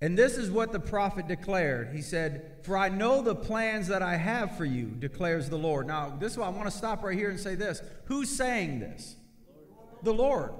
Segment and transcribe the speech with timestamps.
[0.00, 1.94] And this is what the prophet declared.
[1.94, 5.86] He said, For I know the plans that I have for you, declares the Lord.
[5.86, 7.80] Now, this is why I want to stop right here and say this.
[8.06, 9.16] Who's saying this?
[10.02, 10.52] The Lord.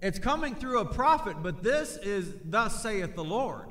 [0.00, 3.68] It's coming through a prophet, but this is, Thus saith the Lord.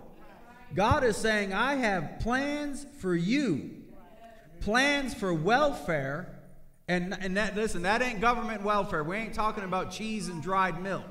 [0.74, 3.72] God is saying, I have plans for you,
[4.62, 6.40] plans for welfare.
[6.88, 9.04] And, and that, listen, that ain't government welfare.
[9.04, 11.06] We ain't talking about cheese and dried milk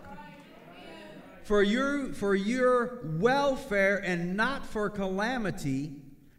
[1.45, 5.93] for your, for your welfare and not for calamity,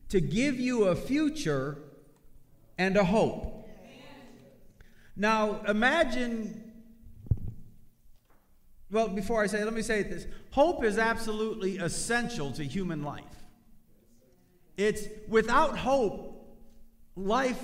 [0.09, 1.77] to give you a future
[2.77, 3.67] and a hope.
[5.15, 6.71] Now, imagine,
[8.89, 13.23] well, before I say, let me say this hope is absolutely essential to human life.
[14.77, 16.57] It's without hope,
[17.15, 17.63] life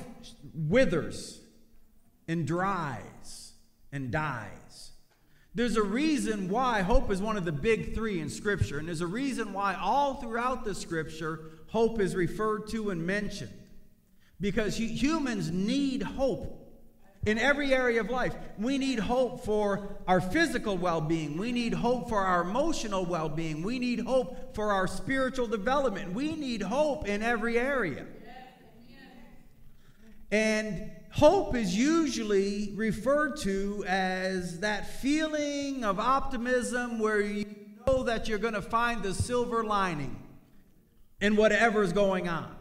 [0.54, 1.42] withers
[2.28, 3.54] and dries
[3.92, 4.67] and dies.
[5.58, 9.02] There's a reason why hope is one of the big three in Scripture, and there's
[9.02, 13.50] a reason why all throughout the Scripture hope is referred to and mentioned.
[14.40, 16.64] Because humans need hope
[17.26, 18.36] in every area of life.
[18.60, 21.38] We need hope for our physical well being.
[21.38, 23.64] We need hope for our emotional well being.
[23.64, 26.14] We need hope for our spiritual development.
[26.14, 28.06] We need hope in every area.
[30.32, 37.46] And hope is usually referred to as that feeling of optimism where you
[37.86, 40.22] know that you're going to find the silver lining
[41.22, 42.54] in whatever is going on.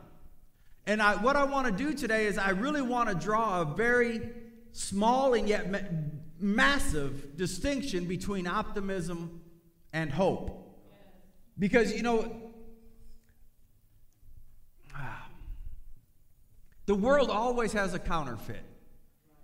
[0.87, 3.65] And I, what I want to do today is I really want to draw a
[3.65, 4.31] very
[4.71, 5.79] small and yet ma-
[6.39, 9.41] massive distinction between optimism
[9.93, 10.63] and hope.
[11.59, 12.46] Because, you know,
[16.87, 18.63] The world always has a counterfeit,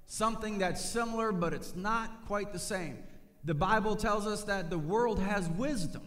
[0.07, 2.99] something that's similar, but it's not quite the same.
[3.45, 6.03] The Bible tells us that the world has wisdom,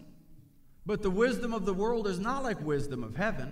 [0.86, 3.52] but the wisdom of the world is not like wisdom of heaven.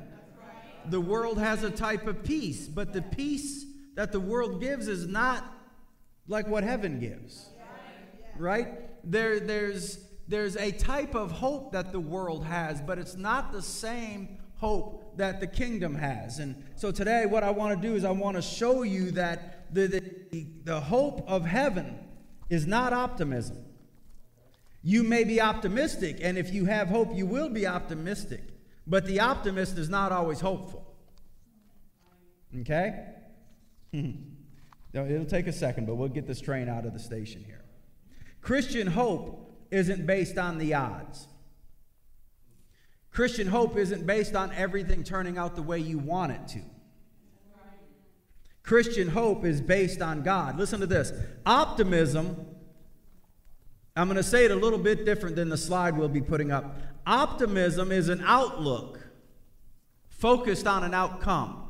[0.85, 5.05] The world has a type of peace, but the peace that the world gives is
[5.05, 5.43] not
[6.27, 7.49] like what heaven gives.
[8.37, 8.67] Right?
[9.03, 9.99] There, there's,
[10.29, 15.02] there's a type of hope that the world has, but it's not the same hope
[15.17, 16.39] that the kingdom has.
[16.39, 19.73] And so today, what I want to do is I want to show you that
[19.73, 19.87] the,
[20.31, 21.99] the, the hope of heaven
[22.49, 23.57] is not optimism.
[24.81, 28.43] You may be optimistic, and if you have hope, you will be optimistic.
[28.85, 30.85] But the optimist is not always hopeful.
[32.59, 33.05] Okay?
[34.93, 37.63] It'll take a second, but we'll get this train out of the station here.
[38.41, 41.27] Christian hope isn't based on the odds.
[43.13, 46.61] Christian hope isn't based on everything turning out the way you want it to.
[48.63, 50.57] Christian hope is based on God.
[50.57, 51.13] Listen to this
[51.45, 52.47] optimism,
[53.95, 56.51] I'm going to say it a little bit different than the slide we'll be putting
[56.51, 56.75] up.
[57.05, 58.99] Optimism is an outlook
[60.07, 61.61] focused on an outcome.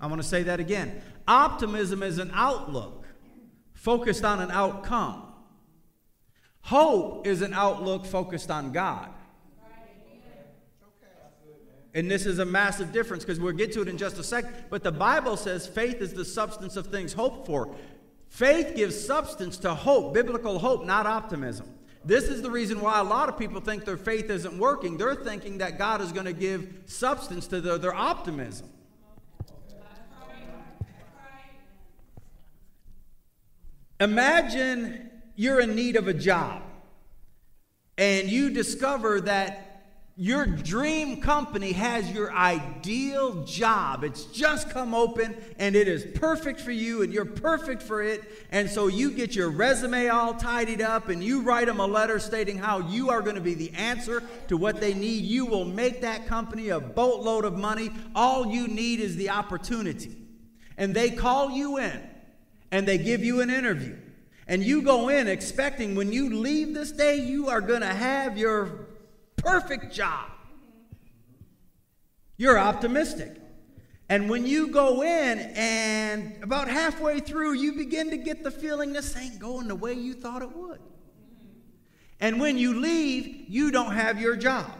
[0.00, 1.02] I want to say that again.
[1.26, 3.04] Optimism is an outlook
[3.74, 5.24] focused on an outcome.
[6.62, 9.10] Hope is an outlook focused on God.
[11.94, 14.70] And this is a massive difference because we'll get to it in just a sec.
[14.70, 17.74] But the Bible says faith is the substance of things hoped for.
[18.28, 21.66] Faith gives substance to hope, biblical hope, not optimism.
[22.04, 24.96] This is the reason why a lot of people think their faith isn't working.
[24.98, 28.68] They're thinking that God is going to give substance to their, their optimism.
[34.00, 36.62] Imagine you're in need of a job
[37.96, 39.67] and you discover that
[40.20, 44.02] your dream company has your ideal job.
[44.02, 48.24] It's just come open and it is perfect for you and you're perfect for it.
[48.50, 52.18] And so you get your resume all tidied up and you write them a letter
[52.18, 55.22] stating how you are going to be the answer to what they need.
[55.22, 57.92] You will make that company a boatload of money.
[58.12, 60.16] All you need is the opportunity.
[60.76, 62.00] And they call you in
[62.72, 63.96] and they give you an interview.
[64.48, 68.36] And you go in expecting when you leave this day, you are going to have
[68.36, 68.87] your
[69.48, 70.30] perfect job.
[72.36, 73.36] You're optimistic.
[74.08, 78.92] And when you go in and about halfway through, you begin to get the feeling
[78.92, 80.80] this ain't going the way you thought it would.
[82.20, 84.70] And when you leave, you don't have your job.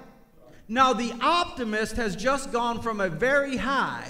[0.66, 4.08] Now, the optimist has just gone from a very high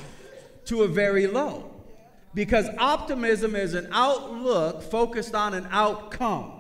[0.67, 1.71] to a very low
[2.35, 6.58] because optimism is an outlook focused on an outcome.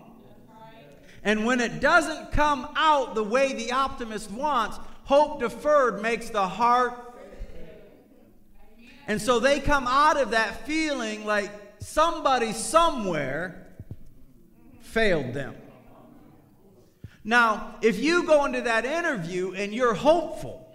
[1.28, 6.48] And when it doesn't come out the way the optimist wants, hope deferred makes the
[6.48, 6.94] heart.
[9.06, 13.66] And so they come out of that feeling like somebody somewhere
[14.80, 15.54] failed them.
[17.24, 20.66] Now, if you go into that interview and you're hopeful,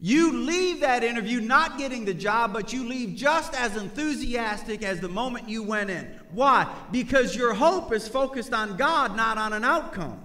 [0.00, 4.98] you leave that interview not getting the job, but you leave just as enthusiastic as
[4.98, 6.19] the moment you went in.
[6.32, 6.72] Why?
[6.92, 10.20] Because your hope is focused on God, not on an outcome.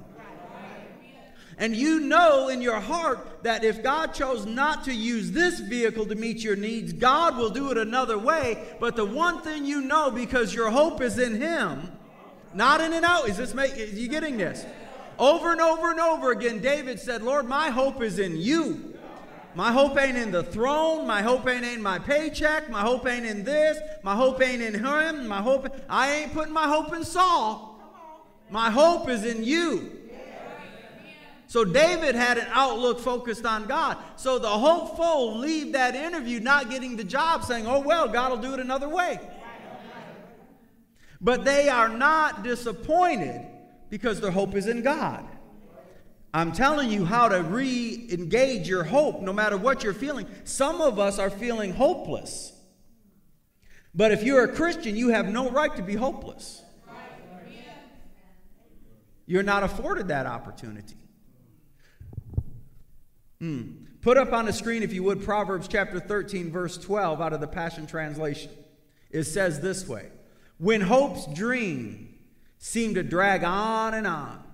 [1.58, 6.06] And you know in your heart that if God chose not to use this vehicle
[6.08, 8.62] to meet your needs, God will do it another way.
[8.80, 11.96] But the one thing you know because your hope is in Him
[12.56, 13.28] not in and out.
[13.28, 14.66] Is this make, is you getting this?
[15.20, 18.95] Over and over and over again, David said, Lord, my hope is in you.
[19.56, 21.08] My hope ain't in the throne.
[21.08, 22.70] My hope ain't in my paycheck.
[22.70, 23.78] My hope ain't in this.
[24.04, 25.28] My hope ain't in him.
[25.28, 27.80] My hope, I ain't putting my hope in Saul.
[28.50, 29.92] My hope is in you.
[31.48, 33.98] So David had an outlook focused on God.
[34.18, 38.38] So the hopeful leave that interview not getting the job saying, oh, well, God will
[38.40, 39.20] do it another way.
[41.22, 43.46] But they are not disappointed
[43.90, 45.26] because their hope is in God.
[46.36, 50.28] I'm telling you how to re engage your hope no matter what you're feeling.
[50.44, 52.52] Some of us are feeling hopeless.
[53.94, 56.62] But if you're a Christian, you have no right to be hopeless.
[59.26, 60.98] You're not afforded that opportunity.
[63.40, 63.86] Hmm.
[64.02, 67.40] Put up on the screen, if you would, Proverbs chapter 13, verse 12 out of
[67.40, 68.52] the Passion Translation.
[69.10, 70.10] It says this way
[70.58, 72.14] when hope's dream
[72.58, 74.45] seemed to drag on and on,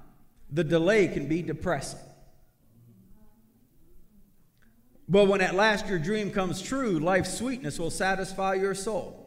[0.52, 2.00] the delay can be depressing.
[5.08, 9.18] But when at last your dream comes true, life's sweetness will satisfy your soul.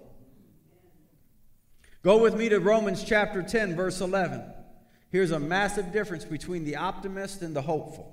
[2.02, 4.42] Go with me to Romans chapter 10, verse 11.
[5.10, 8.10] Here's a massive difference between the optimist and the hopeful.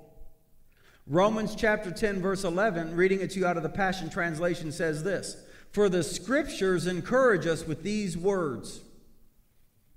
[1.06, 5.02] Romans chapter 10, verse 11, reading it to you out of the Passion Translation, says
[5.02, 5.36] this
[5.72, 8.80] for the scriptures encourage us with these words.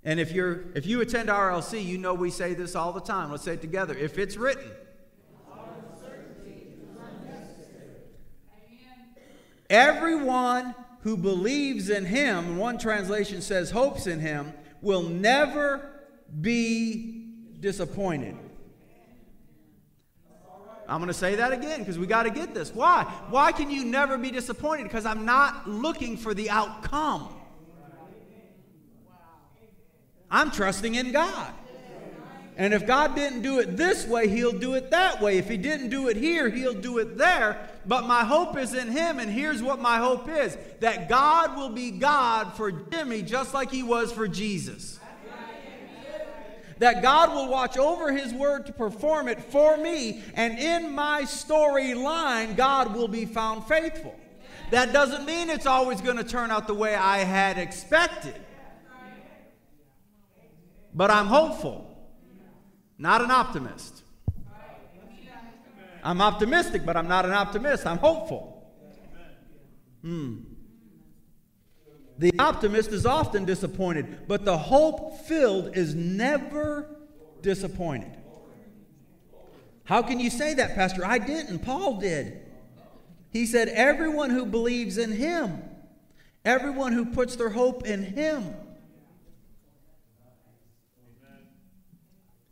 [0.05, 3.31] And if you're if you attend RLC, you know we say this all the time.
[3.31, 3.95] Let's say it together.
[3.97, 4.71] If it's written,
[9.69, 15.89] everyone who believes in him, one translation says hopes in him, will never
[16.41, 18.37] be disappointed.
[20.87, 22.73] I'm going to say that again because we got to get this.
[22.73, 23.03] Why?
[23.29, 24.83] Why can you never be disappointed?
[24.83, 27.29] Because I'm not looking for the outcome.
[30.35, 31.53] I'm trusting in God.
[32.57, 35.37] And if God didn't do it this way, He'll do it that way.
[35.37, 37.69] If He didn't do it here, He'll do it there.
[37.85, 41.69] But my hope is in Him, and here's what my hope is that God will
[41.69, 44.99] be God for Jimmy just like He was for Jesus
[46.77, 51.21] that God will watch over His word to perform it for me, and in my
[51.21, 54.13] storyline, God will be found faithful.
[54.71, 58.35] That doesn't mean it's always going to turn out the way I had expected.
[60.95, 61.94] But I'm hopeful,
[62.97, 64.01] not an optimist.
[66.01, 67.86] I'm optimistic, but I'm not an optimist.
[67.86, 68.71] I'm hopeful.
[70.01, 70.38] Hmm.
[72.18, 76.95] The optimist is often disappointed, but the hope filled is never
[77.41, 78.15] disappointed.
[79.83, 81.06] How can you say that, Pastor?
[81.06, 81.59] I didn't.
[81.59, 82.41] Paul did.
[83.31, 85.62] He said, Everyone who believes in him,
[86.45, 88.53] everyone who puts their hope in him.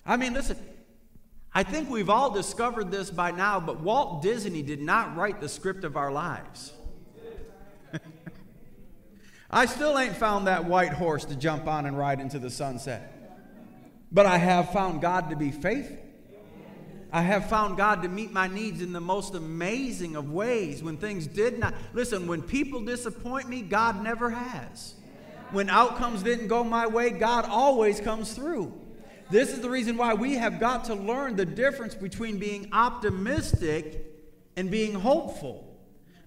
[0.06, 0.58] I mean, listen,
[1.54, 5.48] I think we've all discovered this by now, but Walt Disney did not write the
[5.48, 6.74] script of our lives.
[9.52, 13.12] I still ain't found that white horse to jump on and ride into the sunset.
[14.12, 15.98] But I have found God to be faithful.
[17.12, 20.98] I have found God to meet my needs in the most amazing of ways when
[20.98, 21.76] things did not.
[21.94, 24.96] Listen, when people disappoint me, God never has.
[25.52, 28.74] When outcomes didn't go my way, God always comes through.
[29.34, 34.06] This is the reason why we have got to learn the difference between being optimistic
[34.56, 35.76] and being hopeful.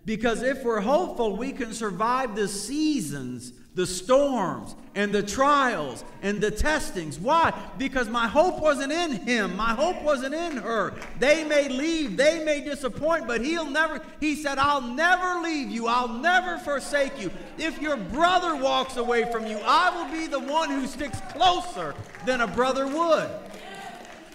[0.05, 6.41] Because if we're hopeful, we can survive the seasons, the storms, and the trials and
[6.41, 7.21] the testings.
[7.21, 7.53] Why?
[7.77, 9.55] Because my hope wasn't in him.
[9.55, 10.95] My hope wasn't in her.
[11.19, 15.87] They may leave, they may disappoint, but he'll never, he said, I'll never leave you.
[15.87, 17.31] I'll never forsake you.
[17.59, 21.95] If your brother walks away from you, I will be the one who sticks closer
[22.25, 23.29] than a brother would.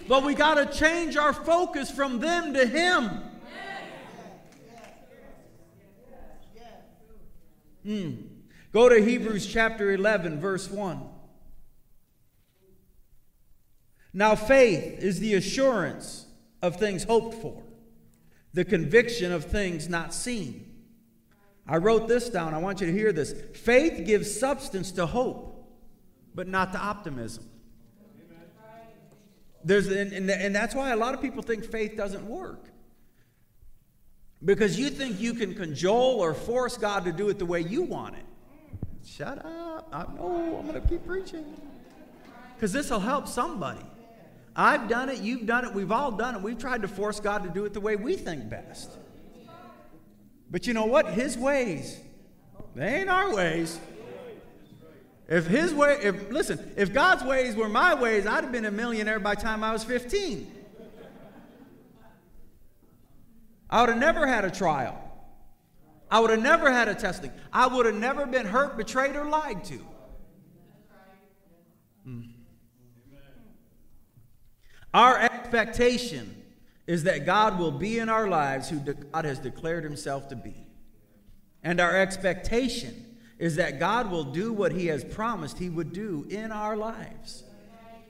[0.06, 3.10] But we got to change our focus from them to him.
[7.84, 8.31] Mm.
[8.72, 11.02] Go to Hebrews chapter 11, verse 1.
[14.14, 16.26] Now, faith is the assurance
[16.62, 17.62] of things hoped for,
[18.54, 20.68] the conviction of things not seen.
[21.66, 22.54] I wrote this down.
[22.54, 23.34] I want you to hear this.
[23.54, 25.70] Faith gives substance to hope,
[26.34, 27.48] but not to optimism.
[29.64, 32.68] There's, and, and, and that's why a lot of people think faith doesn't work.
[34.44, 37.82] Because you think you can cajole or force God to do it the way you
[37.82, 38.24] want it.
[39.04, 39.88] Shut up.
[39.92, 40.58] I know.
[40.58, 41.44] I'm going to keep preaching.
[42.54, 43.84] Because this will help somebody.
[44.54, 45.20] I've done it.
[45.20, 45.74] You've done it.
[45.74, 46.42] We've all done it.
[46.42, 48.90] We've tried to force God to do it the way we think best.
[50.50, 51.06] But you know what?
[51.06, 51.98] His ways,
[52.74, 53.80] they ain't our ways.
[55.28, 58.70] If his way, if listen, if God's ways were my ways, I'd have been a
[58.70, 60.52] millionaire by the time I was 15.
[63.70, 65.11] I would have never had a trial.
[66.12, 67.32] I would have never had a testing.
[67.54, 69.80] I would have never been hurt, betrayed, or lied to.
[72.04, 72.20] Hmm.
[74.92, 76.36] Our expectation
[76.86, 80.66] is that God will be in our lives who God has declared himself to be.
[81.62, 86.26] And our expectation is that God will do what he has promised he would do
[86.28, 87.44] in our lives.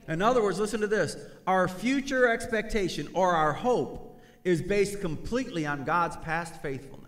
[0.09, 1.15] In other words, listen to this
[1.47, 7.02] our future expectation or our hope is based completely on God's past faithfulness.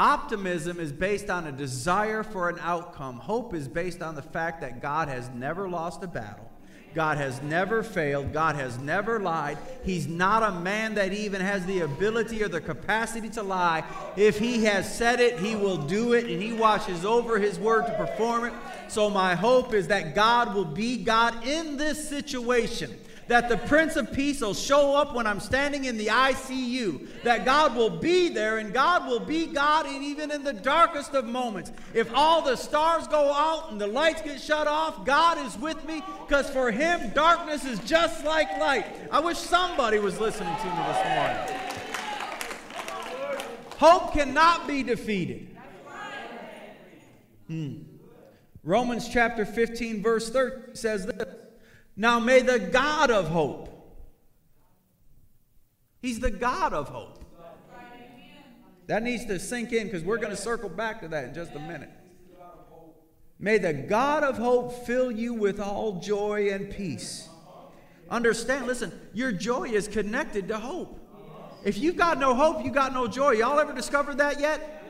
[0.00, 3.18] Optimism is based on a desire for an outcome.
[3.18, 6.50] Hope is based on the fact that God has never lost a battle
[6.94, 8.32] God has never failed.
[8.32, 9.58] God has never lied.
[9.84, 13.84] He's not a man that even has the ability or the capacity to lie.
[14.16, 17.86] If he has said it, he will do it, and he watches over his word
[17.86, 18.52] to perform it.
[18.88, 22.96] So, my hope is that God will be God in this situation
[23.30, 27.44] that the Prince of Peace will show up when I'm standing in the ICU, that
[27.44, 31.26] God will be there and God will be God and even in the darkest of
[31.26, 31.70] moments.
[31.94, 35.86] If all the stars go out and the lights get shut off, God is with
[35.86, 38.86] me because for Him, darkness is just like light.
[39.12, 41.70] I wish somebody was listening to me this morning.
[43.78, 45.56] Hope cannot be defeated.
[47.46, 47.74] Hmm.
[48.64, 51.39] Romans chapter 15, verse 30 says this
[52.00, 53.68] now may the God of hope,
[56.00, 57.22] He's the God of hope.
[58.86, 61.54] That needs to sink in because we're going to circle back to that in just
[61.54, 61.90] a minute.
[63.38, 67.28] May the God of hope fill you with all joy and peace.
[68.10, 70.98] Understand, listen, your joy is connected to hope.
[71.66, 73.32] If you've got no hope, you got no joy.
[73.32, 74.86] Y'all ever discovered that yet?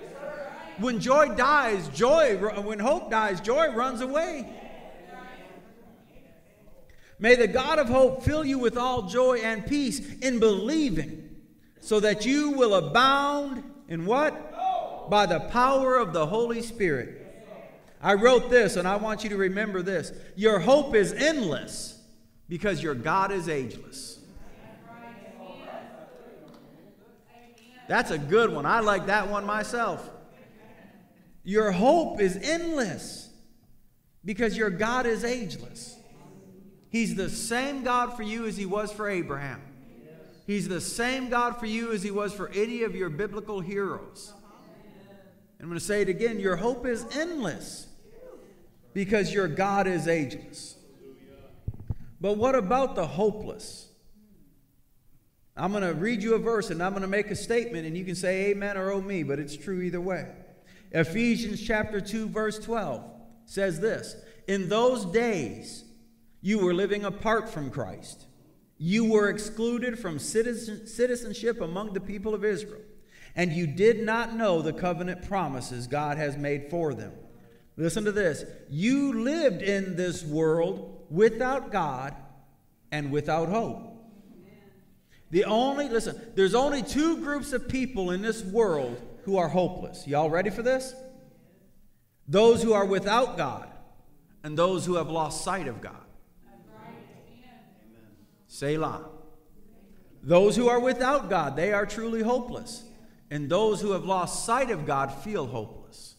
[0.78, 4.69] When joy dies, joy, when hope dies, joy runs away.
[7.20, 11.36] May the God of hope fill you with all joy and peace in believing,
[11.80, 15.10] so that you will abound in what?
[15.10, 17.18] By the power of the Holy Spirit.
[18.02, 20.12] I wrote this, and I want you to remember this.
[20.34, 22.00] Your hope is endless
[22.48, 24.18] because your God is ageless.
[27.86, 28.64] That's a good one.
[28.64, 30.08] I like that one myself.
[31.42, 33.28] Your hope is endless
[34.24, 35.96] because your God is ageless.
[36.90, 39.62] He's the same God for you as he was for Abraham.
[40.46, 44.32] He's the same God for you as he was for any of your biblical heroes.
[45.60, 47.86] I'm going to say it again your hope is endless
[48.92, 50.76] because your God is ageless.
[52.20, 53.88] But what about the hopeless?
[55.56, 57.96] I'm going to read you a verse and I'm going to make a statement, and
[57.96, 60.26] you can say amen or oh me, but it's true either way.
[60.92, 63.04] Ephesians chapter 2, verse 12
[63.44, 64.16] says this
[64.48, 65.84] In those days,
[66.40, 68.26] you were living apart from Christ.
[68.78, 72.80] You were excluded from citizenship among the people of Israel,
[73.36, 77.12] and you did not know the covenant promises God has made for them.
[77.76, 78.44] Listen to this.
[78.70, 82.14] You lived in this world without God
[82.90, 83.86] and without hope.
[85.30, 90.06] The only, listen, there's only two groups of people in this world who are hopeless.
[90.06, 90.94] Y'all ready for this?
[92.26, 93.68] Those who are without God
[94.42, 96.04] and those who have lost sight of God.
[98.50, 99.08] Selah.
[100.24, 102.84] Those who are without God, they are truly hopeless.
[103.30, 106.16] And those who have lost sight of God feel hopeless.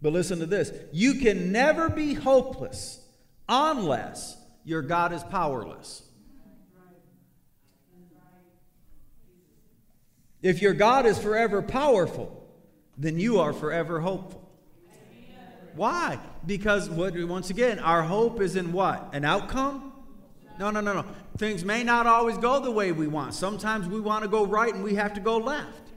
[0.00, 3.04] But listen to this you can never be hopeless
[3.48, 6.04] unless your God is powerless.
[10.40, 12.48] If your God is forever powerful,
[12.96, 14.47] then you are forever hopeful.
[15.74, 16.18] Why?
[16.46, 19.10] Because what, once again, our hope is in what?
[19.12, 19.92] An outcome?
[20.58, 21.04] No, no, no, no.
[21.36, 23.34] Things may not always go the way we want.
[23.34, 25.88] Sometimes we want to go right and we have to go left.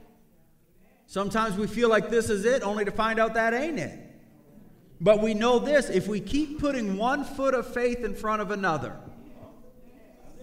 [1.06, 3.98] Sometimes we feel like this is it, only to find out that ain't it.
[5.00, 8.52] But we know this if we keep putting one foot of faith in front of
[8.52, 8.96] another,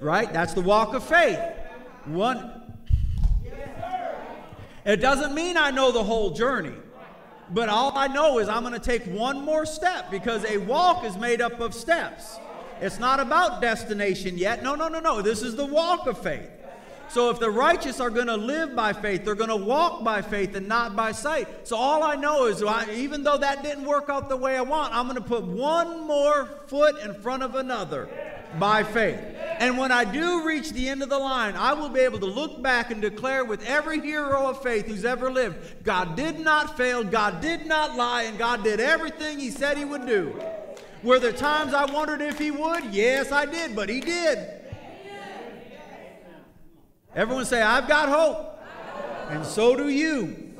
[0.01, 0.31] right?
[0.31, 1.39] That's the walk of faith.
[2.05, 2.75] One.
[4.85, 6.75] It doesn't mean I know the whole journey.
[7.51, 11.03] But all I know is I'm going to take one more step because a walk
[11.03, 12.37] is made up of steps.
[12.81, 14.63] It's not about destination yet.
[14.63, 15.21] No, no, no, no.
[15.21, 16.49] This is the walk of faith.
[17.09, 20.21] So if the righteous are going to live by faith, they're going to walk by
[20.21, 21.67] faith and not by sight.
[21.67, 24.93] So all I know is, even though that didn't work out the way I want,
[24.93, 28.07] I'm going to put one more foot in front of another
[28.57, 29.19] by faith.
[29.59, 32.25] And when I do reach the end of the line, I will be able to
[32.25, 36.77] look back and declare with every hero of faith who's ever lived God did not
[36.77, 40.39] fail, God did not lie, and God did everything He said He would do.
[41.03, 42.85] Were there times I wondered if He would?
[42.85, 44.39] Yes, I did, but He did.
[47.15, 48.61] Everyone say, I've got hope.
[49.29, 50.53] And so do you.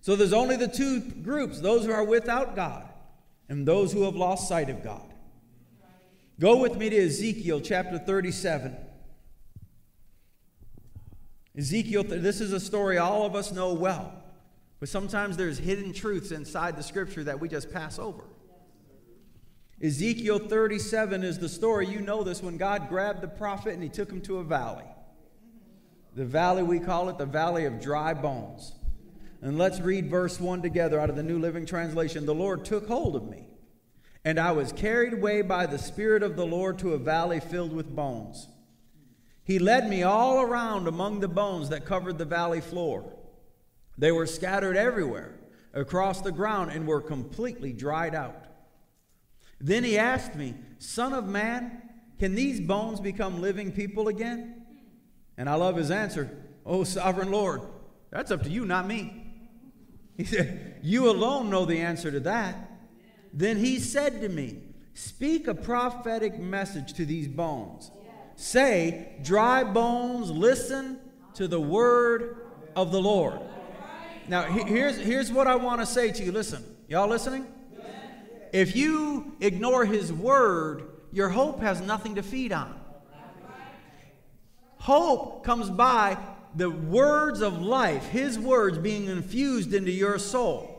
[0.00, 2.88] So there's only the two groups those who are without God
[3.48, 5.11] and those who have lost sight of God.
[6.40, 8.76] Go with me to Ezekiel chapter 37.
[11.56, 14.12] Ezekiel, this is a story all of us know well,
[14.80, 18.24] but sometimes there's hidden truths inside the scripture that we just pass over.
[19.82, 23.88] Ezekiel 37 is the story, you know this, when God grabbed the prophet and he
[23.88, 24.84] took him to a valley.
[26.14, 28.72] The valley, we call it the valley of dry bones.
[29.42, 32.26] And let's read verse 1 together out of the New Living Translation.
[32.26, 33.44] The Lord took hold of me,
[34.24, 37.72] and I was carried away by the Spirit of the Lord to a valley filled
[37.72, 38.48] with bones.
[39.44, 43.12] He led me all around among the bones that covered the valley floor.
[43.98, 45.34] They were scattered everywhere
[45.74, 48.46] across the ground and were completely dried out.
[49.60, 51.82] Then he asked me, Son of man,
[52.18, 54.62] can these bones become living people again?
[55.36, 56.30] And I love his answer,
[56.64, 57.62] Oh, sovereign Lord,
[58.10, 59.18] that's up to you, not me.
[60.14, 62.71] He said, You alone know the answer to that.
[63.32, 64.58] Then he said to me,
[64.94, 67.90] Speak a prophetic message to these bones.
[68.36, 70.98] Say, Dry bones, listen
[71.34, 72.36] to the word
[72.76, 73.40] of the Lord.
[74.28, 76.32] Now, here's, here's what I want to say to you.
[76.32, 77.46] Listen, y'all listening?
[78.52, 82.78] If you ignore his word, your hope has nothing to feed on.
[84.76, 86.18] Hope comes by
[86.54, 90.71] the words of life, his words being infused into your soul.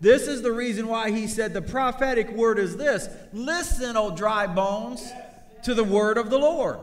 [0.00, 4.46] This is the reason why he said the prophetic word is this Listen, O dry
[4.46, 5.10] bones,
[5.64, 6.78] to the word of the Lord.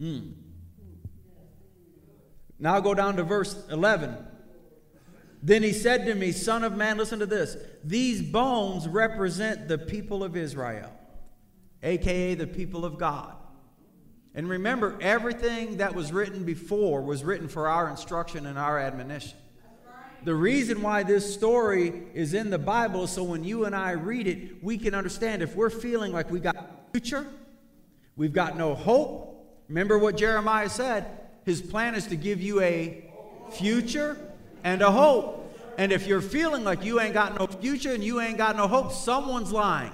[0.00, 0.32] Mm.
[2.58, 4.16] Now go down to verse 11.
[5.42, 7.56] Then he said to me, Son of man, listen to this.
[7.84, 10.90] These bones represent the people of Israel,
[11.82, 13.34] aka the people of God.
[14.34, 19.38] And remember, everything that was written before was written for our instruction and our admonition.
[20.24, 24.26] The reason why this story is in the Bible so when you and I read
[24.26, 27.26] it, we can understand if we're feeling like we got future,
[28.16, 29.62] we've got no hope.
[29.68, 31.06] Remember what Jeremiah said?
[31.44, 33.04] His plan is to give you a
[33.50, 34.16] future
[34.62, 35.42] and a hope.
[35.76, 38.66] And if you're feeling like you ain't got no future and you ain't got no
[38.66, 39.92] hope, someone's lying.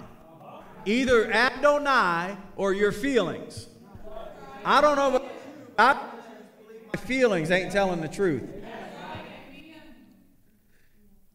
[0.86, 3.66] Either Adonai or your feelings.
[4.64, 5.28] I don't know,
[5.76, 5.94] I,
[6.92, 8.44] my feelings ain't telling the truth.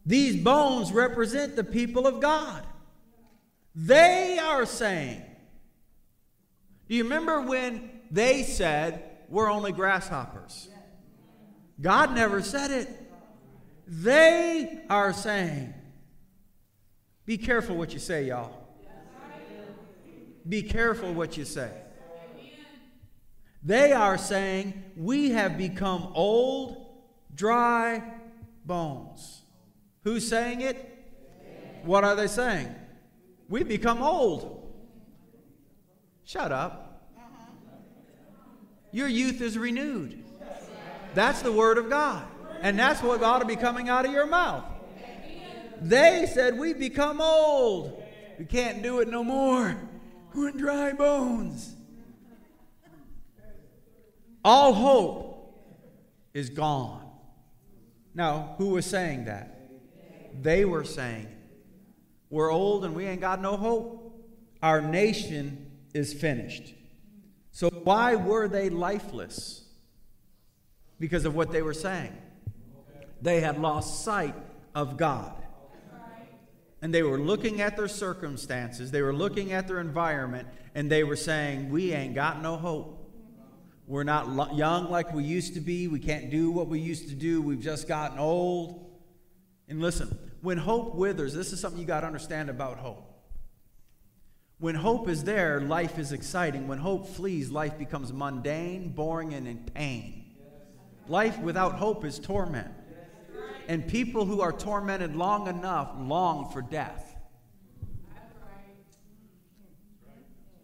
[0.06, 2.66] These bones represent the people of God.
[3.74, 5.22] They are saying,
[6.88, 10.70] Do you remember when they said, We're only grasshoppers?
[11.82, 12.90] God never said it.
[13.88, 15.74] They are saying,
[17.26, 18.52] be careful what you say, y'all.
[20.48, 21.72] Be careful what you say.
[23.64, 26.86] They are saying, we have become old,
[27.34, 28.04] dry
[28.64, 29.42] bones.
[30.06, 30.78] Who's saying it?
[31.84, 32.74] What are they saying?
[33.50, 34.72] We become old.
[36.24, 37.12] Shut up.
[38.92, 40.24] Your youth is renewed.
[41.16, 42.24] That's the Word of God.
[42.62, 44.64] And that's what ought to be coming out of your mouth.
[45.82, 48.02] They said, We become old.
[48.38, 49.76] We can't do it no more.
[50.36, 51.76] We're in dry bones.
[54.44, 55.66] All hope
[56.34, 57.10] is gone.
[58.14, 59.55] Now, who was saying that?
[60.42, 61.28] They were saying,
[62.30, 64.02] We're old and we ain't got no hope.
[64.62, 66.74] Our nation is finished.
[67.52, 69.64] So, why were they lifeless?
[71.00, 72.16] Because of what they were saying.
[73.22, 74.36] They had lost sight
[74.74, 75.34] of God.
[76.82, 81.04] And they were looking at their circumstances, they were looking at their environment, and they
[81.04, 83.06] were saying, We ain't got no hope.
[83.88, 85.88] We're not young like we used to be.
[85.88, 87.42] We can't do what we used to do.
[87.42, 88.90] We've just gotten old.
[89.70, 93.12] And listen, when hope withers, this is something you got to understand about hope.
[94.60, 96.68] When hope is there, life is exciting.
[96.68, 100.24] When hope flees, life becomes mundane, boring, and in pain.
[101.08, 102.68] Life without hope is torment.
[103.68, 107.16] And people who are tormented long enough long for death.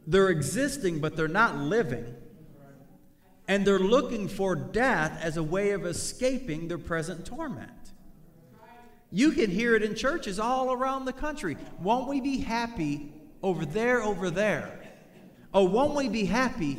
[0.05, 2.05] They're existing, but they're not living.
[3.47, 7.80] And they're looking for death as a way of escaping their present torment.
[9.11, 11.57] You can hear it in churches all around the country.
[11.79, 13.11] Won't we be happy
[13.43, 14.79] over there, over there?
[15.53, 16.77] Oh, won't we be happy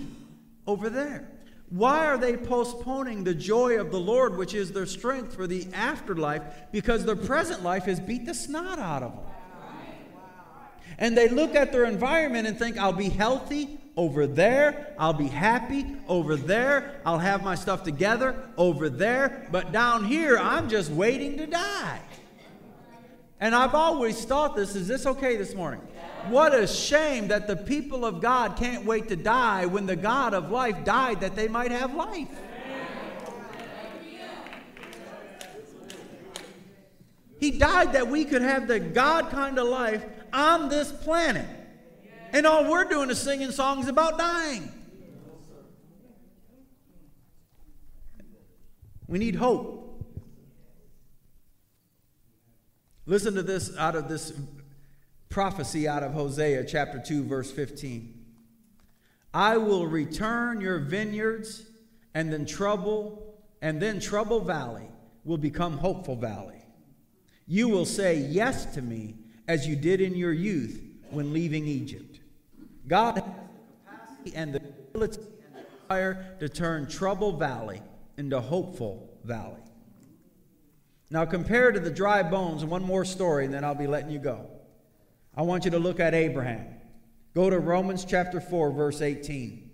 [0.66, 1.28] over there?
[1.68, 5.66] Why are they postponing the joy of the Lord, which is their strength for the
[5.74, 6.42] afterlife?
[6.70, 9.24] Because their present life has beat the snot out of them.
[10.98, 14.94] And they look at their environment and think, I'll be healthy over there.
[14.98, 17.00] I'll be happy over there.
[17.04, 19.48] I'll have my stuff together over there.
[19.50, 22.00] But down here, I'm just waiting to die.
[23.42, 25.80] And I've always thought this is this okay this morning?
[26.28, 30.32] What a shame that the people of God can't wait to die when the God
[30.32, 32.28] of life died that they might have life.
[37.40, 41.48] He died that we could have the God kind of life on this planet.
[42.32, 44.70] And all we're doing is singing songs about dying.
[49.08, 49.81] We need hope.
[53.04, 54.32] Listen to this out of this
[55.28, 58.14] prophecy out of Hosea chapter 2, verse 15.
[59.34, 61.64] I will return your vineyards,
[62.14, 64.88] and then trouble, and then trouble valley
[65.24, 66.62] will become hopeful valley.
[67.46, 69.16] You will say yes to me
[69.48, 72.20] as you did in your youth when leaving Egypt.
[72.86, 77.82] God has the capacity and the ability and the desire to turn trouble valley
[78.16, 79.61] into hopeful valley.
[81.12, 84.18] Now, compared to the dry bones, one more story, and then I'll be letting you
[84.18, 84.46] go.
[85.36, 86.66] I want you to look at Abraham.
[87.34, 89.70] Go to Romans chapter 4, verse 18.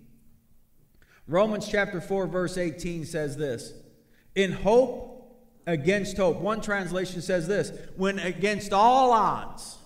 [1.28, 3.72] Romans chapter 4, verse 18 says this
[4.34, 6.40] In hope against hope.
[6.40, 9.78] One translation says this when against all odds,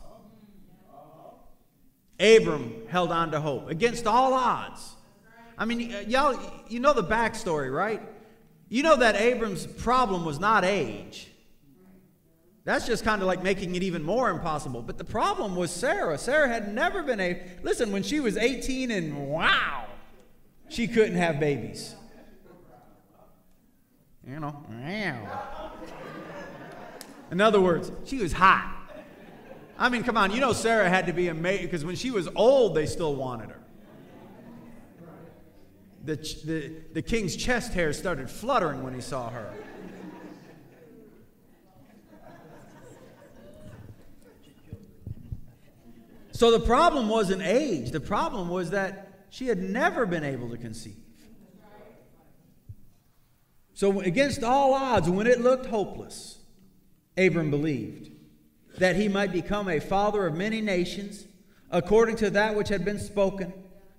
[2.18, 3.68] Abram held on to hope.
[3.68, 4.94] Against all odds.
[5.58, 6.34] I mean, y'all,
[6.70, 8.00] you know the backstory, right?
[8.70, 11.28] You know that Abram's problem was not age.
[12.64, 14.82] That's just kind of like making it even more impossible.
[14.82, 16.16] But the problem was Sarah.
[16.16, 17.42] Sarah had never been a.
[17.62, 19.86] Listen, when she was 18 and wow,
[20.68, 21.96] she couldn't have babies.
[24.26, 25.72] You know, wow.
[27.32, 28.82] In other words, she was hot.
[29.76, 32.28] I mean, come on, you know Sarah had to be amazing because when she was
[32.36, 33.58] old, they still wanted her.
[36.04, 39.52] The, the, the king's chest hair started fluttering when he saw her.
[46.42, 50.56] So the problem wasn't age, the problem was that she had never been able to
[50.56, 50.96] conceive.
[53.74, 56.40] So, against all odds, when it looked hopeless,
[57.16, 58.10] Abram believed
[58.78, 61.28] that he might become a father of many nations,
[61.70, 63.52] according to that which had been spoken,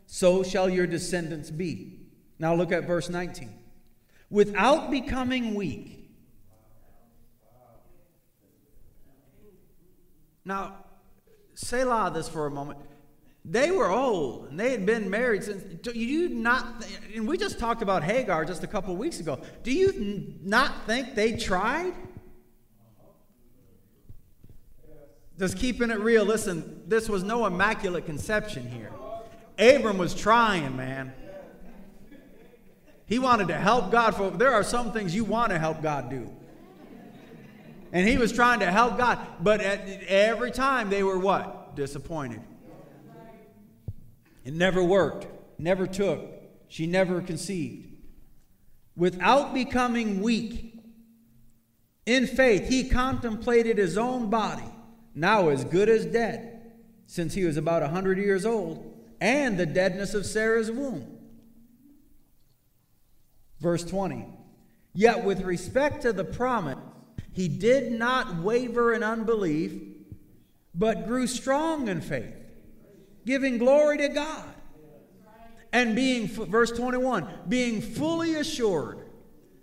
[0.06, 1.98] so shall your descendants be.
[2.40, 3.58] Now, look at verse 19.
[4.30, 6.10] Without becoming weak.
[10.44, 10.83] Now,
[11.56, 12.80] Selah this for a moment.
[13.46, 15.64] They were old and they had been married since.
[15.82, 19.40] Do you not, and we just talked about Hagar just a couple weeks ago.
[19.64, 21.94] Do you not think they tried?
[25.38, 28.92] Just keeping it real, listen, this was no immaculate conception here.
[29.58, 31.14] Abram was trying, man.
[33.06, 34.16] He wanted to help God.
[34.16, 36.30] For there are some things you want to help God do.
[37.94, 39.20] And he was trying to help God.
[39.40, 41.76] But every time they were what?
[41.76, 42.42] Disappointed.
[44.44, 45.28] It never worked,
[45.58, 46.20] never took.
[46.68, 47.88] She never conceived.
[48.98, 50.74] Without becoming weak,
[52.06, 54.66] in faith, he contemplated his own body,
[55.16, 56.74] now as good as dead,
[57.06, 61.20] since he was about a 100 years old, and the deadness of Sarah's womb.
[63.60, 64.26] Verse 20.
[64.94, 66.78] Yet with respect to the promise,
[67.34, 69.74] he did not waver in unbelief,
[70.76, 72.36] but grew strong in faith,
[73.26, 74.50] giving glory to God.
[75.72, 79.00] And being, verse 21, being fully assured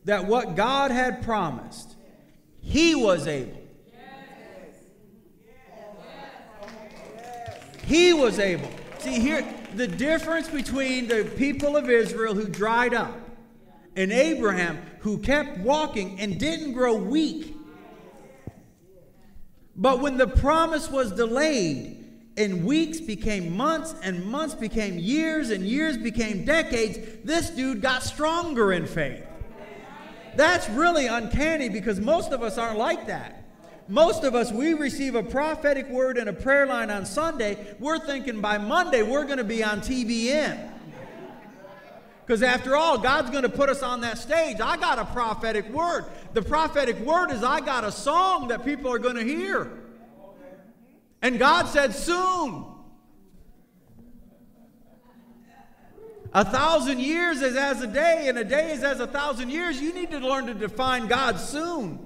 [0.04, 1.94] that what God had promised,
[2.61, 3.61] he was able.
[7.85, 8.70] He was able.
[8.98, 13.16] See, here, the difference between the people of Israel who dried up
[13.96, 17.56] and Abraham who kept walking and didn't grow weak
[19.76, 21.96] but when the promise was delayed,
[22.37, 28.02] and weeks became months, and months became years, and years became decades, this dude got
[28.02, 29.24] stronger in faith.
[30.37, 33.44] That's really uncanny because most of us aren't like that.
[33.88, 37.74] Most of us, we receive a prophetic word and a prayer line on Sunday.
[37.80, 40.70] We're thinking by Monday we're going to be on TBN.
[42.30, 44.60] Because after all, God's going to put us on that stage.
[44.60, 46.04] I got a prophetic word.
[46.32, 49.68] The prophetic word is I got a song that people are going to hear.
[51.22, 52.66] And God said, soon.
[56.32, 59.80] A thousand years is as a day, and a day is as a thousand years.
[59.80, 61.98] You need to learn to define God soon.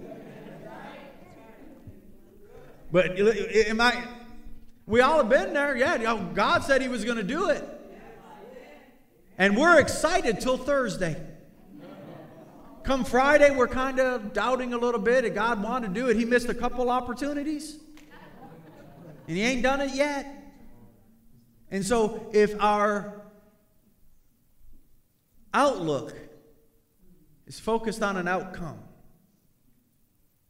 [2.90, 4.04] But am I?
[4.86, 5.76] We all have been there.
[5.76, 7.73] Yeah, God said He was going to do it.
[9.36, 11.20] And we're excited till Thursday.
[12.84, 16.16] Come Friday, we're kind of doubting a little bit if God wanted to do it.
[16.16, 17.78] He missed a couple opportunities.
[19.26, 20.26] And He ain't done it yet.
[21.70, 23.22] And so if our
[25.52, 26.14] outlook
[27.46, 28.78] is focused on an outcome,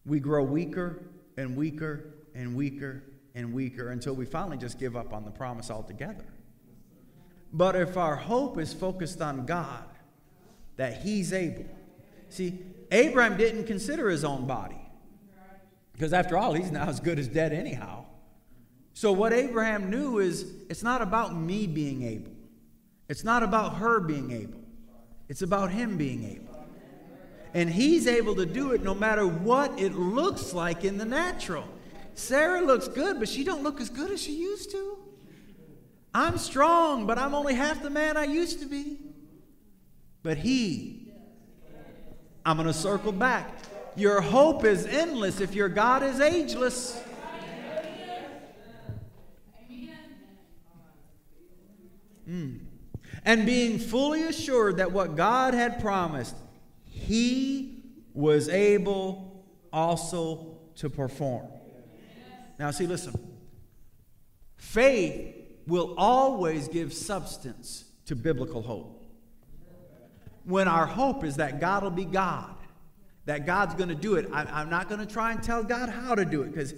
[0.05, 1.05] we grow weaker
[1.37, 5.71] and weaker and weaker and weaker until we finally just give up on the promise
[5.71, 6.27] altogether.
[7.55, 9.85] But if our hope is focused on God,
[10.77, 11.67] that He's able.
[12.29, 12.59] See,
[12.91, 14.81] Abraham didn't consider his own body.
[15.93, 18.05] Because after all, he's now as good as dead anyhow.
[18.93, 22.33] So what Abraham knew is it's not about me being able.
[23.09, 24.61] It's not about her being able.
[25.29, 26.67] It's about him being able.
[27.55, 31.69] And he's able to do it no matter what it looks like in the natural.
[32.17, 34.99] Sarah looks good, but she don't look as good as she used to.
[36.15, 38.99] I'm strong, but I'm only half the man I used to be.
[40.23, 41.13] But he,
[42.47, 43.51] I'm going to circle back.
[43.97, 47.03] Your hope is endless if your God is ageless.
[52.29, 52.61] Mm.
[53.25, 56.37] And being fully assured that what God had promised,
[56.87, 57.83] he
[58.15, 61.47] was able also to perform.
[62.59, 63.15] Now, see, listen.
[64.57, 69.03] Faith will always give substance to biblical hope.
[70.45, 72.55] When our hope is that God will be God,
[73.25, 75.89] that God's going to do it, I, am not going to try and tell God
[75.89, 76.75] how to do it because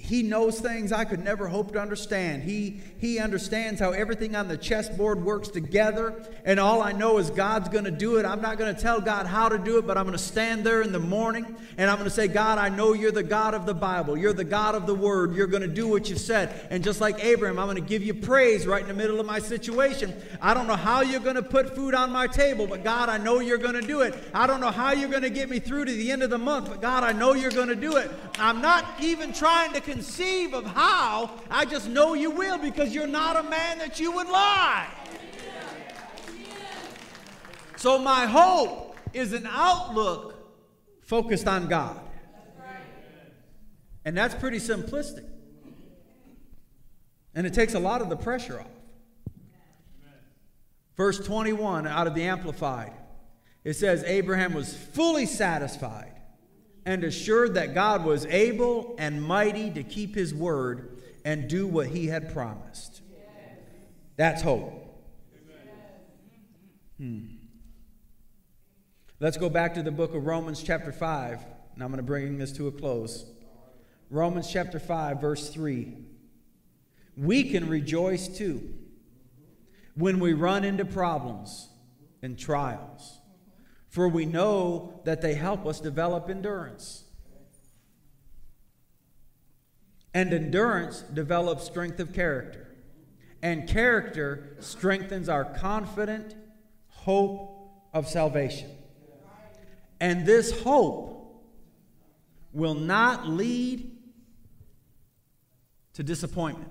[0.00, 2.42] he knows things I could never hope to understand.
[2.42, 6.26] He, he understands how everything on the chessboard works together.
[6.44, 8.24] And all I know is God's going to do it.
[8.24, 10.64] I'm not going to tell God how to do it, but I'm going to stand
[10.64, 13.54] there in the morning and I'm going to say, God, I know you're the God
[13.54, 14.16] of the Bible.
[14.16, 15.34] You're the God of the Word.
[15.34, 16.66] You're going to do what you said.
[16.70, 19.26] And just like Abraham, I'm going to give you praise right in the middle of
[19.26, 20.12] my situation.
[20.40, 23.18] I don't know how you're going to put food on my table, but God, I
[23.18, 24.14] know you're going to do it.
[24.34, 26.38] I don't know how you're going to get me through to the end of the
[26.38, 28.10] month, but God, I know you're going to do it.
[28.40, 31.30] I'm not even trying to conceive of how.
[31.50, 34.88] I just know you will because you're not a man that you would lie.
[37.76, 40.34] So my hope is an outlook
[41.02, 41.98] focused on God.
[44.04, 45.26] And that's pretty simplistic.
[47.34, 48.66] And it takes a lot of the pressure off.
[50.96, 52.92] Verse 21 out of the Amplified,
[53.64, 56.09] it says, Abraham was fully satisfied
[56.90, 61.86] and assured that God was able and mighty to keep his word and do what
[61.86, 63.02] he had promised.
[64.16, 64.72] That's hope.
[66.98, 67.26] Hmm.
[69.20, 71.38] Let's go back to the book of Romans, chapter 5,
[71.74, 73.24] and I'm going to bring this to a close.
[74.10, 75.96] Romans chapter 5, verse 3.
[77.16, 78.74] We can rejoice too
[79.94, 81.68] when we run into problems
[82.20, 83.19] and trials
[83.90, 87.04] for we know that they help us develop endurance.
[90.14, 92.68] And endurance develops strength of character.
[93.42, 96.36] And character strengthens our confident
[96.88, 98.70] hope of salvation.
[99.98, 101.42] And this hope
[102.52, 103.98] will not lead
[105.94, 106.70] to disappointment.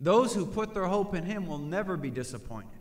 [0.00, 2.77] Those who put their hope in Him will never be disappointed.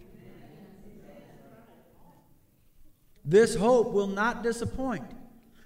[3.29, 5.03] This hope will not disappoint,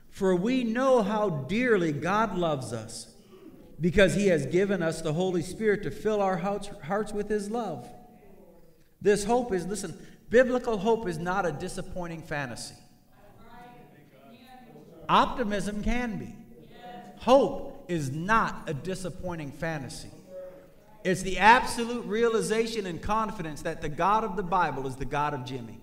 [0.09, 3.13] for we know how dearly God loves us
[3.79, 7.87] because he has given us the Holy Spirit to fill our hearts with his love.
[8.99, 9.95] This hope is, listen,
[10.29, 12.75] biblical hope is not a disappointing fantasy.
[15.07, 16.35] Optimism can be.
[17.17, 20.09] Hope is not a disappointing fantasy.
[21.03, 25.33] It's the absolute realization and confidence that the God of the Bible is the God
[25.33, 25.80] of Jimmy.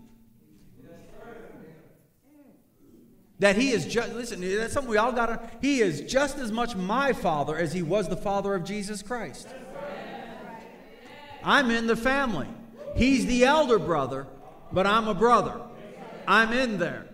[3.38, 6.51] That he is just, listen, that's something we all got to, he is just as
[6.51, 9.48] much my father as he was the father of Jesus Christ.
[11.44, 12.48] I'm in the family.
[12.96, 14.27] He's the elder brother,
[14.72, 15.61] but I'm a brother.
[16.27, 17.07] I'm in there.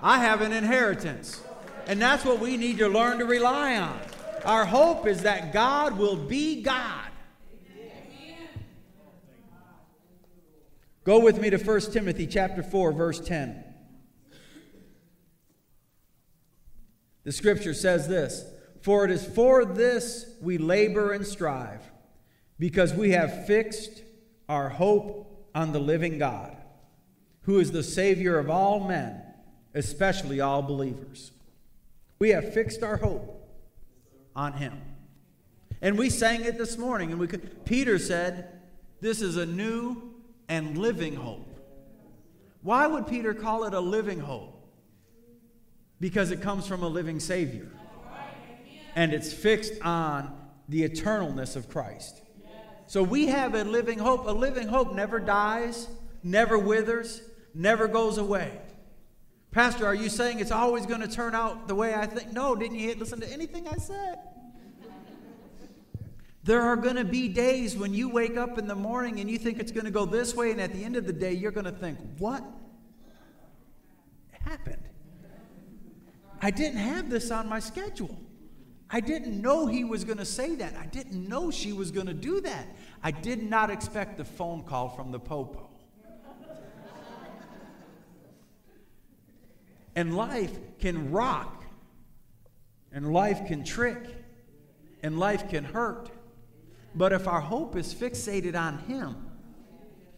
[0.00, 1.42] I have an inheritance.
[1.86, 3.98] And that's what we need to learn to rely on.
[4.44, 7.08] Our hope is that God will be God.
[11.04, 13.71] Go with me to 1 Timothy chapter 4 verse 10.
[17.24, 18.44] The scripture says this,
[18.80, 21.90] "For it is for this we labor and strive,
[22.58, 24.02] because we have fixed
[24.48, 26.56] our hope on the living God,
[27.42, 29.22] who is the savior of all men,
[29.74, 31.32] especially all believers."
[32.18, 33.48] We have fixed our hope
[34.34, 34.80] on him.
[35.80, 38.48] And we sang it this morning and we could, Peter said,
[39.00, 40.14] "This is a new
[40.48, 41.48] and living hope.
[42.62, 44.51] Why would Peter call it a living hope?
[46.02, 47.68] Because it comes from a living Savior.
[48.96, 50.36] And it's fixed on
[50.68, 52.20] the eternalness of Christ.
[52.88, 54.26] So we have a living hope.
[54.26, 55.86] A living hope never dies,
[56.24, 57.22] never withers,
[57.54, 58.58] never goes away.
[59.52, 62.32] Pastor, are you saying it's always going to turn out the way I think?
[62.32, 64.18] No, didn't you listen to anything I said?
[66.42, 69.38] There are going to be days when you wake up in the morning and you
[69.38, 71.52] think it's going to go this way, and at the end of the day, you're
[71.52, 72.42] going to think, What
[74.32, 74.81] happened?
[76.42, 78.18] I didn't have this on my schedule.
[78.90, 80.74] I didn't know he was going to say that.
[80.76, 82.66] I didn't know she was going to do that.
[83.02, 85.70] I did not expect the phone call from the popo.
[89.94, 90.50] and life
[90.80, 91.64] can rock,
[92.92, 94.02] and life can trick,
[95.02, 96.10] and life can hurt.
[96.94, 99.16] But if our hope is fixated on Him,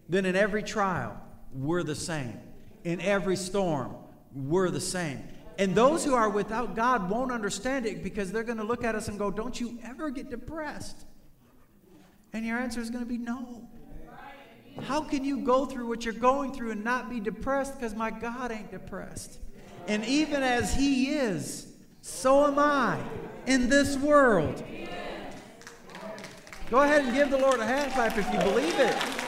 [0.08, 1.20] then in every trial,
[1.52, 2.40] we're the same.
[2.82, 3.94] In every storm,
[4.32, 5.22] we're the same.
[5.58, 8.94] And those who are without God won't understand it because they're going to look at
[8.94, 11.04] us and go, Don't you ever get depressed?
[12.32, 13.68] And your answer is going to be no.
[14.82, 17.74] How can you go through what you're going through and not be depressed?
[17.74, 19.38] Because my God ain't depressed.
[19.86, 22.98] And even as He is, so am I
[23.46, 24.64] in this world.
[26.70, 29.23] Go ahead and give the Lord a hand clap if you believe it.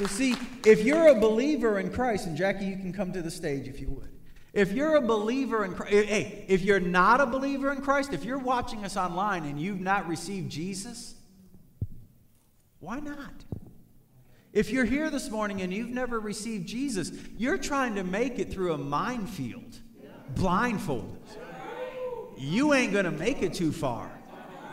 [0.00, 0.34] So, see,
[0.64, 3.82] if you're a believer in Christ, and Jackie, you can come to the stage if
[3.82, 4.08] you would.
[4.54, 8.24] If you're a believer in Christ, hey, if you're not a believer in Christ, if
[8.24, 11.16] you're watching us online and you've not received Jesus,
[12.78, 13.44] why not?
[14.54, 18.50] If you're here this morning and you've never received Jesus, you're trying to make it
[18.50, 19.78] through a minefield,
[20.34, 21.20] blindfolded
[22.40, 24.10] you ain't going to make it too far.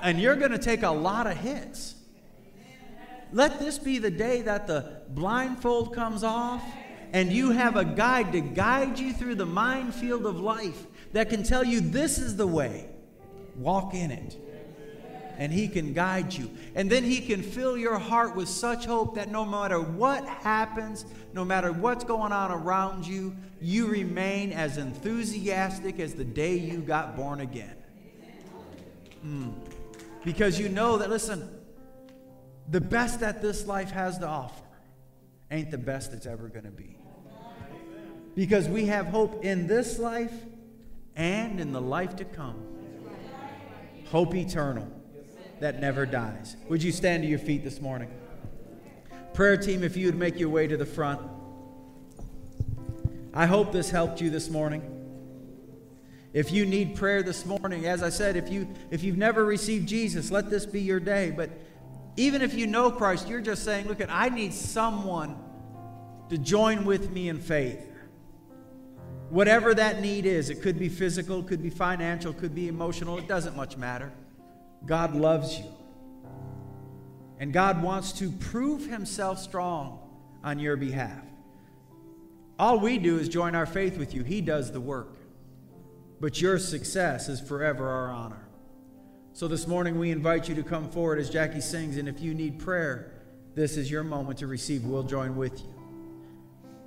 [0.02, 1.96] And you're going to take a lot of hits.
[3.34, 6.63] Let this be the day that the blindfold comes off
[7.13, 11.43] and you have a guide to guide you through the minefield of life that can
[11.43, 12.89] tell you this is the way.
[13.56, 14.38] Walk in it
[15.38, 16.50] and He can guide you.
[16.76, 21.06] And then He can fill your heart with such hope that no matter what happens,
[21.34, 26.80] no matter what's going on around you, you remain as enthusiastic as the day you
[26.80, 27.76] got born again.
[29.26, 29.54] Mm.
[30.24, 31.50] Because you know that, listen,
[32.70, 34.67] the best that this life has to offer
[35.52, 36.98] ain't the best it's ever going to be.
[38.36, 40.34] Because we have hope in this life
[41.16, 42.64] and in the life to come.
[44.12, 44.88] Hope eternal
[45.60, 46.56] that never dies.
[46.70, 48.10] Would you stand to your feet this morning?
[49.34, 51.22] Prayer team, if you would make your way to the front.
[53.34, 54.94] I hope this helped you this morning.
[56.34, 59.88] If you need prayer this morning, as I said, if you if you've never received
[59.88, 61.32] Jesus, let this be your day.
[61.32, 61.50] But
[62.18, 65.38] even if you know Christ, you're just saying, look at I need someone
[66.30, 67.88] to join with me in faith.
[69.30, 73.28] Whatever that need is, it could be physical, could be financial, could be emotional, it
[73.28, 74.12] doesn't much matter.
[74.86, 75.66] God loves you.
[77.40, 80.00] And God wants to prove himself strong
[80.44, 81.24] on your behalf.
[82.58, 84.24] All we do is join our faith with you.
[84.24, 85.18] He does the work.
[86.20, 88.47] But your success is forever our honor.
[89.38, 92.34] So this morning we invite you to come forward as Jackie sings, and if you
[92.34, 93.12] need prayer,
[93.54, 94.84] this is your moment to receive.
[94.84, 95.76] We'll join with you.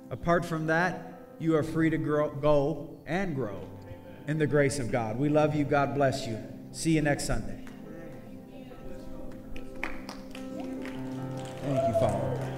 [0.09, 3.65] Apart from that, you are free to grow, go and grow
[4.27, 5.17] in the grace of God.
[5.17, 5.63] We love you.
[5.63, 6.37] God bless you.
[6.73, 7.63] See you next Sunday.
[11.61, 12.50] Thank you, Father.